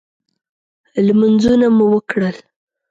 [1.05, 2.35] لمنځونه مو وکړل.